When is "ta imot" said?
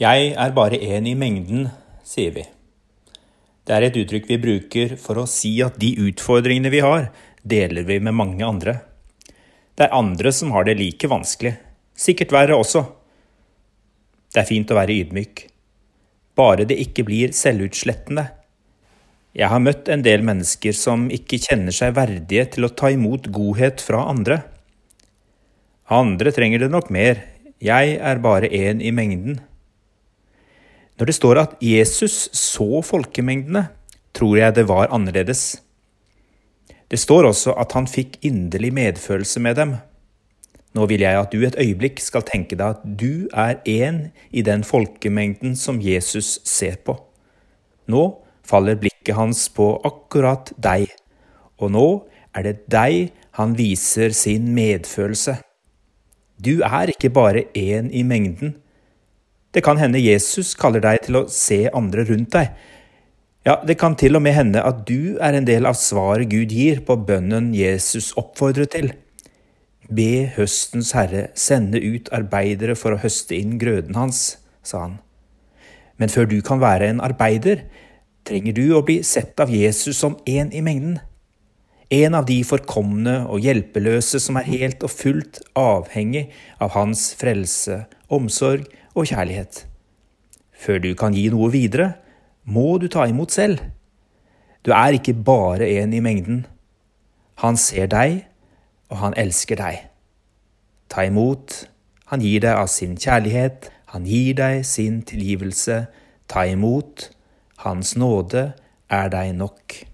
22.72-23.28, 92.88-93.34, 100.88-101.66, 106.28-107.10